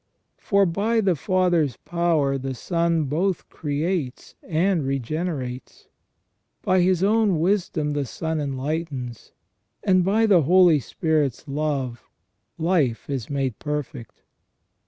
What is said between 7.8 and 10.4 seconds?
the Son enlightens, and by